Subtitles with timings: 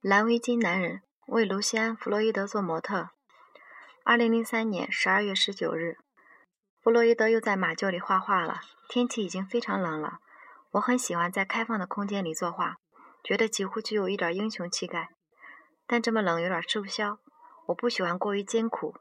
[0.00, 3.10] 蓝围巾男人为卢西安·弗洛伊德做模特。
[4.04, 5.96] 二零零三年十二月十九日，
[6.80, 8.60] 弗洛伊德又在马厩里画画了。
[8.88, 10.20] 天气已经非常冷了。
[10.70, 12.76] 我很喜欢在开放的空间里作画，
[13.24, 15.08] 觉得几乎具有一点英雄气概。
[15.84, 17.18] 但这么冷有点吃不消。
[17.66, 18.94] 我不喜欢过于艰苦，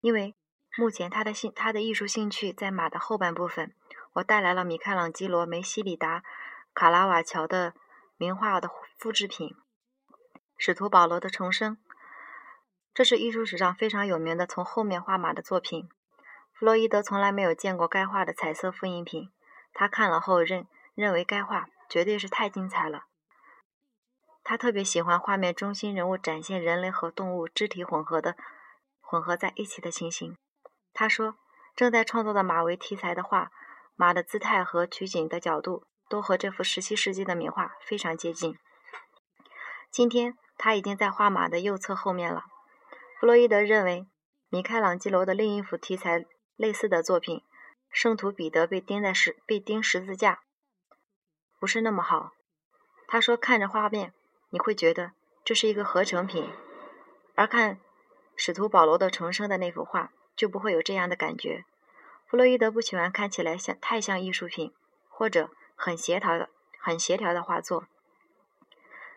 [0.00, 0.36] 因为
[0.78, 3.74] 目前他的兴他的艺术兴趣在马的后半部分。
[4.12, 6.22] 我带来了米开朗基罗、梅西里达、
[6.72, 7.74] 卡拉瓦乔的。
[8.22, 9.48] 名画的复制品，
[10.56, 11.76] 《使徒保罗的重生》，
[12.94, 15.88] 这是艺术史上非常有名的从后面画马的作品。
[16.52, 19.32] 弗洛伊德从来没有见过该画的彩色复印品，
[19.72, 23.06] 他看了后认认为该画绝对是太精彩了。
[24.44, 28.36] 他特别喜欢画面中心人物展现人类和动物肢体混合的
[29.00, 30.36] 混合在一起的情形。
[30.94, 31.34] 他说，
[31.74, 33.50] 正在创作的马为题材的画，
[33.96, 35.82] 马的姿态和取景的角度。
[36.12, 38.58] 都和这幅十七世纪的名画非常接近。
[39.90, 42.44] 今天他已经在画马的右侧后面了。
[43.18, 44.06] 弗洛伊德认为，
[44.50, 47.38] 米开朗基罗的另一幅题材类似的作品
[47.90, 50.34] 《圣徒彼得被钉在十被钉十字架》
[51.58, 52.32] 不是那么好。
[53.08, 54.12] 他说，看着画面
[54.50, 56.52] 你会觉得这是一个合成品，
[57.34, 57.80] 而看
[58.36, 61.64] 使徒保罗的重生的那幅画就不会有这样的感觉。
[62.26, 64.74] 弗洛伊德不喜欢看起来像太像艺术品，
[65.08, 65.48] 或者。
[65.84, 67.86] 很协调的、很协调的画作。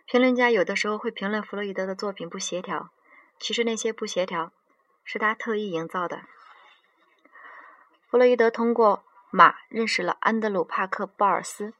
[0.07, 2.89] 评论家有的时候会评论弗洛伊德的作品不协调，
[3.37, 4.51] 其实那些不协调
[5.03, 6.23] 是他特意营造的。
[8.09, 11.75] 弗洛伊德通过马认识了安德鲁·帕克·鲍尔斯，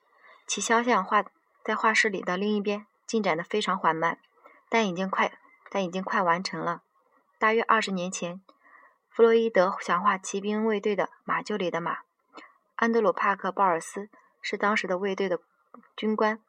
[0.45, 1.25] 其肖像画
[1.64, 4.20] 在画室里的另一边，进展的非常缓慢，
[4.70, 5.39] 但已经快，
[5.72, 6.83] 但已经快完成了。
[7.39, 8.39] 大约二十年前，
[9.09, 12.02] 弗洛伊德想画骑兵卫队的马厩里的马，
[12.75, 14.11] 安德鲁·帕克·鲍尔斯。
[14.48, 15.40] 是当时的卫队的
[15.98, 16.40] 军官，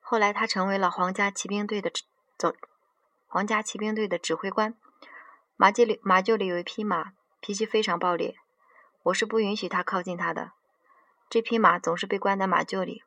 [0.00, 1.92] 后来他成为了皇家骑兵队的
[2.38, 2.56] 总
[3.26, 4.74] 皇家骑兵队的指挥官。
[5.56, 8.36] 马厩里马厩里有一匹马，脾气非常暴烈，
[9.02, 10.52] 我是不允许他靠近他的。
[11.28, 13.02] 这匹马总是被关在马厩里。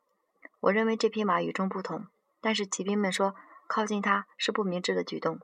[0.60, 2.06] 我认为这匹马与众不同，
[2.40, 3.34] 但是骑兵们说
[3.66, 5.40] 靠近它是不明智的举动。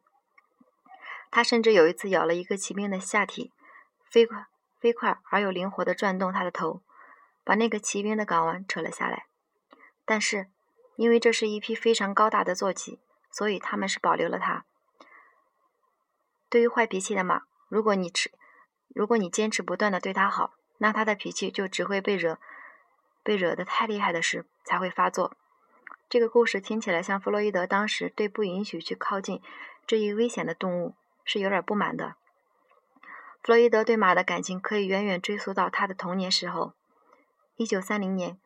[1.33, 3.53] 他甚至有一次咬了一个骑兵的下体，
[4.09, 4.47] 飞快
[4.79, 6.83] 飞快而又灵活地转动他的头。
[7.47, 9.27] 把那个骑兵的睾丸扯了下来，
[10.05, 10.49] 但是
[10.97, 12.99] 因为这是一匹非常高大的坐骑，
[13.31, 14.65] 所以他们是保留了它。
[16.51, 18.33] 对于坏脾气的马，如果你持，
[18.89, 22.41] 如果你坚持不断的对它好，那它的脾气就只会被惹，
[23.23, 25.37] 被惹得太厉害的事才会发作。
[26.09, 29.41] 这个故事听起来像弗洛伊德当时对不允许去靠近
[29.87, 32.17] 这一危险的动物是有点不满的。
[33.45, 36.75] 弗洛伊德对马的感情可以远远追溯到他的童年时候。
[37.59, 38.39] 一九三零年，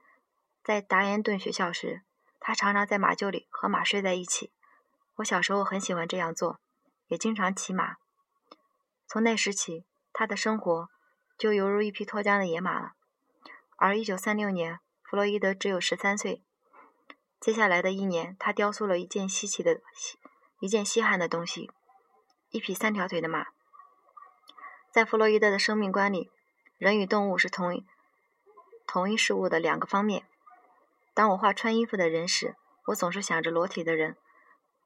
[0.62, 2.02] 在达延顿学校时，
[2.38, 4.52] 他常常在马厩里和马睡在一起。
[5.16, 6.60] 我小时候很喜欢这样做，
[7.08, 7.96] 也经常骑马。
[9.08, 10.88] 从那时起，他的生活
[11.36, 12.92] 就犹如一匹脱缰的野马了。
[13.76, 16.44] 而一九三六年，弗洛伊德只有十三岁。
[17.40, 19.80] 接下来的一年，他雕塑了一件稀奇的、
[20.60, 21.68] 一件稀罕的东西——
[22.50, 23.48] 一匹三条腿的马。
[24.92, 26.30] 在弗洛伊德的生命观里，
[26.78, 27.84] 人与动物是同一。
[28.92, 30.26] 同一事物的两个方面。
[31.14, 32.56] 当我画穿衣服的人时，
[32.86, 34.16] 我总是想着裸体的人，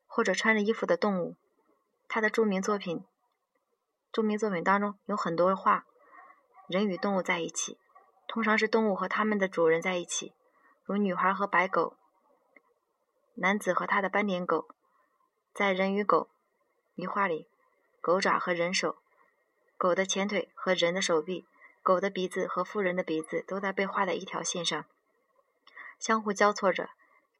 [0.07, 1.37] 或者穿着衣服的动物。
[2.07, 3.03] 他的著名作品，
[4.13, 5.87] 著名作品当中有很多画
[6.69, 7.79] 人与动物在一起，
[8.29, 10.35] 通常是动物和他们的主人在一起，
[10.85, 11.97] 如女孩和白狗，
[13.37, 14.69] 男子和他的斑点狗。
[15.55, 16.29] 在人与狗
[16.95, 17.49] 一画里，
[18.03, 18.99] 狗爪和人手，
[19.79, 21.47] 狗的前腿和人的手臂。
[21.85, 24.87] 狗的鼻子和妇人的鼻子都在被画在一条线上，
[25.99, 26.89] 相互交错着，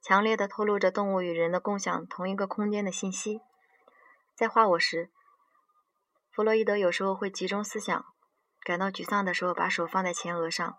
[0.03, 3.41] 强烈的透露着动物与人的共享同一个空间的信息。
[4.35, 5.11] 在画我时，
[6.31, 8.05] 弗洛伊德有时候会集中思想，
[8.63, 10.77] 感到沮丧的时候，把手放在前额上，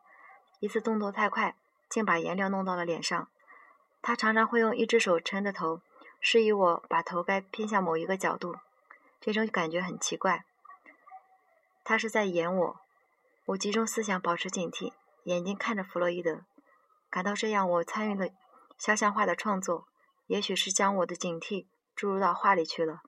[0.60, 1.56] 一次动作太快，
[1.90, 3.28] 竟把颜料弄到了脸上。
[4.04, 5.82] 他常常会用一只手撑着头，
[6.22, 8.58] 示意我把头该偏向某一个角度，
[9.20, 10.46] 这种感觉很奇怪。
[11.84, 12.85] 他是在演我。
[13.50, 14.92] 我集中思想，保持警惕，
[15.26, 16.46] 眼睛看着弗洛伊德，
[17.12, 18.28] 感到这样，我参与了
[18.76, 19.88] 肖像画的创作，
[20.26, 23.02] 也许是将我的警惕注入到画里去了。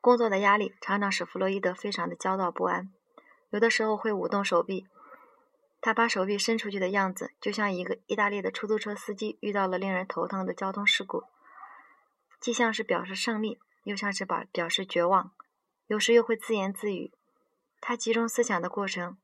[0.00, 2.92] 工作的压力常常使弗洛伊德非常的焦躁不安，
[3.50, 4.88] 有的时候会舞动手臂，
[5.80, 11.22] 他把手臂伸出去的样子，就像一个意大利的出租车司机遇到了令人头疼的交通事故，
[12.40, 15.30] 既像是表示胜利，又像是把表示绝望，
[15.86, 17.12] 有时又会自言自语。
[17.80, 19.16] 他集中思想的过程，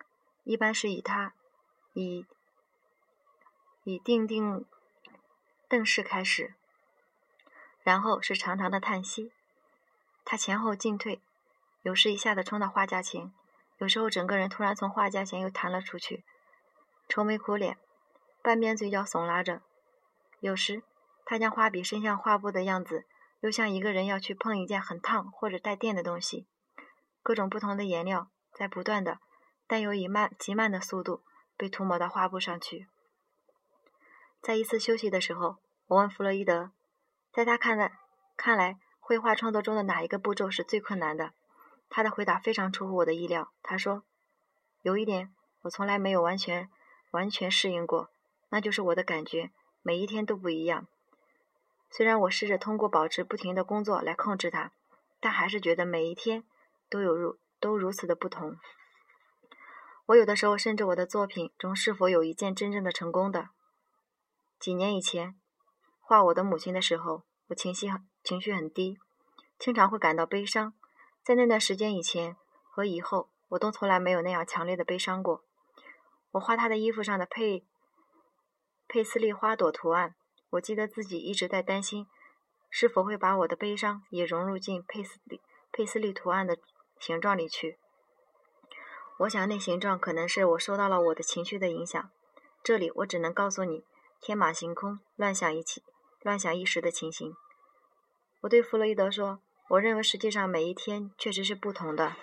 [0.45, 1.35] 一般是以他
[1.93, 2.27] 以
[3.85, 4.65] 以定定
[5.69, 6.55] 瞪视开始，
[7.83, 9.31] 然后是长长的叹息。
[10.25, 11.21] 他前后进退，
[11.83, 13.33] 有时一下子冲到画架前，
[13.79, 16.25] 有时候整个人突然从画架前又弹了出去，
[17.09, 17.79] 愁眉苦脸，
[18.43, 19.63] 半边嘴角耸拉着。
[20.41, 20.83] 有时
[21.25, 23.05] 他将画笔伸向画布的样子，
[23.41, 26.47] 又像一个人要去碰一件很烫或者带电的东西。
[27.23, 29.19] 各种不同的颜料在不断的，
[29.67, 31.21] 但又以慢极慢的速度
[31.59, 32.87] 被涂抹到画布上去。
[34.41, 35.59] 在一次休息的时候，
[35.89, 36.71] 我问弗洛伊德，
[37.31, 37.93] 在他看来，
[38.35, 38.79] 看来。
[38.99, 41.33] 绘画创作中的哪一个步骤是最困难的？
[41.89, 43.53] 他的回答非常出乎我的意料。
[43.63, 44.03] 他说
[44.83, 45.33] ：“有一点，
[45.63, 46.69] 我从来没有完全
[47.13, 48.11] 完全适应过，
[48.49, 50.89] 那就是我的感觉每一天都不一样。
[51.89, 54.73] 虽然我试着通过保持不停的工作来控制它，
[55.21, 56.43] 但还是觉得每一天
[56.91, 58.57] 都有如都如此的不同。
[60.07, 63.49] 我有的时候甚至我的作品中是否有一件真正的成功的？
[64.61, 65.35] 几年以前
[65.99, 67.91] 画我的母亲的时候，我情绪。”
[68.23, 68.99] 情绪很低，
[69.57, 70.75] 经常会感到悲伤。
[71.23, 72.37] 在那段时间以前
[72.71, 75.45] 和以后，我都从来没有那样强烈的悲伤过。
[76.33, 77.65] 我画他的衣服上的佩
[78.89, 80.17] 佩斯利花朵图案，
[80.51, 82.09] 我记得自己一直在担心，
[82.69, 85.41] 是否会把我的悲伤也融入进佩斯利
[85.71, 86.59] 佩斯利图案的
[86.99, 87.79] 形状里去。
[89.19, 92.11] 我想那形状可能是我受到了我的情绪的影响。
[92.63, 93.85] 这里我只能告诉你，
[94.21, 95.83] 天马行空、乱想一气、
[96.21, 97.35] 乱想一时的情形。
[98.43, 99.41] 我对弗洛伊德说
[99.71, 102.17] ：“我认为实际上每一天确实是不同的。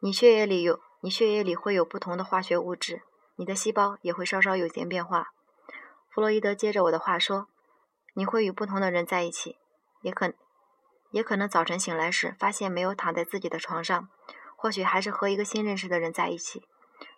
[0.00, 3.02] 你血液里有，你血液里会有不同的化学物质，
[3.36, 5.28] 你的细胞也会稍稍有些变化。”
[6.10, 7.48] 弗洛伊德接着我的话说
[8.14, 9.58] ：“你会与不同的人在一起，
[10.00, 10.32] 也可，
[11.10, 14.08] 也可能早晨醒来时发现没有躺在自己的床上，
[14.56, 16.66] 或许还是和一个新认识的人在一起。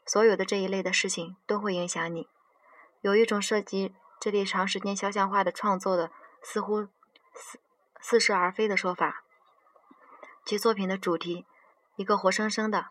[0.07, 2.29] 所有的这一类的事情都会影响你。
[3.01, 6.11] 有一种涉及。”这类长时间肖像画的创作的
[6.43, 7.61] 似乎似
[8.01, 9.23] 似是而非的说法，
[10.45, 11.47] 其作品的主题，
[11.95, 12.87] 一个活生生的、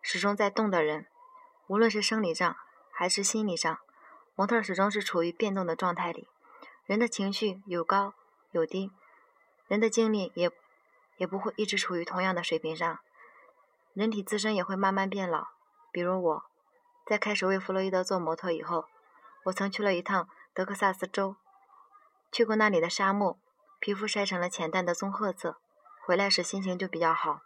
[0.00, 1.08] 始终在动的人，
[1.66, 2.56] 无论是生理上
[2.92, 3.80] 还是心理上，
[4.36, 6.28] 模特始终是处于变动的状态里。
[6.86, 8.14] 人的情绪有高
[8.52, 8.92] 有低，
[9.68, 10.50] 人的精力也
[11.16, 12.98] 也不会一直处于同样的水平上。
[13.92, 15.48] 人体自身也会慢慢变老。
[15.92, 16.42] 比如我
[17.06, 18.86] 在开始为弗洛伊德做模特以后，
[19.44, 20.28] 我曾去了一趟。
[20.56, 21.34] 德克萨斯州，
[22.30, 23.36] 去过那里的沙漠，
[23.80, 25.56] 皮肤晒成了浅淡的棕褐色。
[26.06, 27.40] 回来时心情就比较好。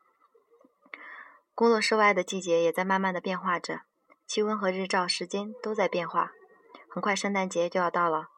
[1.55, 3.81] 工作室外的季节也在慢慢的变化着，
[4.27, 6.33] 气温和日照时间都在变化。
[6.91, 8.29] 很快圣诞节就要到了。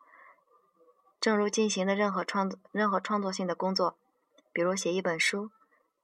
[1.20, 3.99] 正如进行的任何创作、任何创作性的工作，
[4.52, 5.50] 比如写一本书，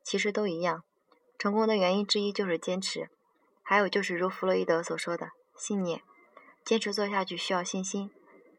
[0.02, 0.84] 其实都一样。
[1.38, 3.08] 成功的原因之一就是坚持，
[3.62, 6.02] 还有就是如弗洛伊德所说的信念。
[6.64, 8.10] 坚持做下去需要信心。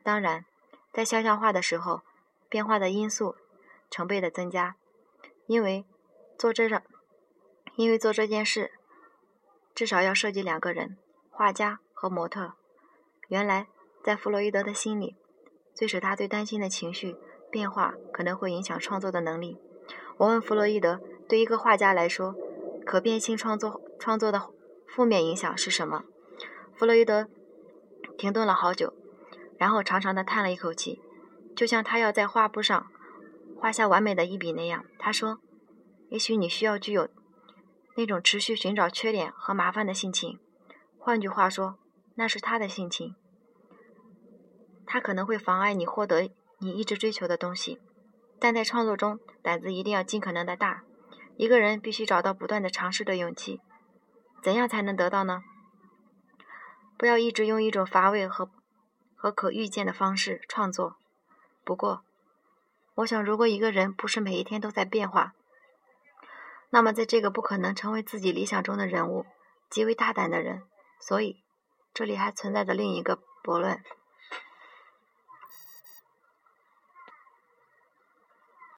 [0.02, 0.46] 当然，
[0.94, 2.02] 在肖像画的时候，
[2.48, 3.36] 变化的因素
[3.92, 4.78] 成倍的增加，
[5.46, 5.86] 因为
[6.38, 6.82] 做这上，
[7.76, 8.72] 因为做这件事，
[9.76, 10.98] 至少要涉及两个人，
[11.30, 12.54] 画家和模特。
[13.28, 13.68] 原来，
[14.02, 15.18] 在弗洛伊德的心里，
[15.78, 17.16] 最使他最担心的情绪
[17.52, 19.60] 变化可能会影响创作的能力。
[20.18, 22.34] 我问弗洛伊德，对一个画家来说，
[22.84, 24.50] 可变性创作创作的
[24.88, 26.04] 负面影响是什么？
[26.76, 27.28] 弗洛伊德
[28.18, 28.96] 停顿了好久。
[29.60, 31.00] 然后长长的叹了一口气，
[31.56, 32.88] 就像他要在画布上
[33.60, 34.86] 画下完美的一笔那样。
[34.98, 35.40] 他说
[36.10, 37.08] ：“也许你需要具有
[37.96, 40.40] 那种持续寻找缺点和麻烦的性情。
[41.00, 41.80] 换句话说，
[42.16, 43.16] 那是他的性情。
[44.88, 47.80] 他可能会妨碍你获得你一直追求的东西。
[48.40, 50.84] 但在创作中，胆子一定要尽可能的大。
[51.36, 53.62] 一个人必须找到不断的尝试的勇气。
[54.42, 55.44] 怎样才能得到呢？
[56.98, 58.50] 不要一直用一种乏味和……”
[59.20, 60.96] 和可预见的方式创作。
[61.66, 62.04] 不过，
[62.94, 65.34] 我想，如果一个人不是每一天都在变化，
[66.70, 69.26] 那么在这个不可能成为自己理想中的人物、
[69.72, 70.62] 极为大胆的人，
[71.00, 71.38] 所以
[71.96, 73.84] 这里还存在着另一个悖论。